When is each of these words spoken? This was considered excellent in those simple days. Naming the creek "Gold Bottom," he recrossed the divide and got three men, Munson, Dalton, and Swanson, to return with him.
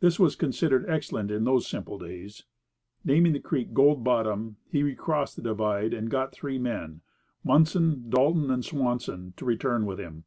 This 0.00 0.18
was 0.18 0.34
considered 0.34 0.86
excellent 0.90 1.30
in 1.30 1.44
those 1.44 1.68
simple 1.68 1.96
days. 1.96 2.42
Naming 3.04 3.32
the 3.32 3.38
creek 3.38 3.72
"Gold 3.72 4.02
Bottom," 4.02 4.56
he 4.68 4.82
recrossed 4.82 5.36
the 5.36 5.42
divide 5.42 5.94
and 5.94 6.10
got 6.10 6.32
three 6.32 6.58
men, 6.58 7.00
Munson, 7.44 8.10
Dalton, 8.10 8.50
and 8.50 8.64
Swanson, 8.64 9.34
to 9.36 9.44
return 9.44 9.86
with 9.86 10.00
him. 10.00 10.24